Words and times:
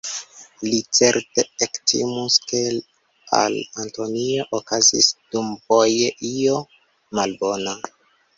Li 0.67 0.77
certe 0.99 1.43
ektimus, 1.65 2.37
ke 2.51 2.61
al 3.41 3.59
Antonio 3.83 4.47
okazis 4.61 5.11
dumvoje 5.37 6.09
io 6.33 6.57
malbona. 7.21 7.79